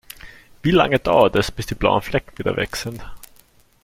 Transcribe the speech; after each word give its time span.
Wie 0.63 0.71
lange 0.71 0.97
dauert 0.97 1.35
es, 1.35 1.51
bis 1.51 1.67
die 1.67 1.75
blauen 1.75 2.01
Flecken 2.01 2.35
wieder 2.39 2.55
weg 2.57 2.75
sind? 2.75 3.05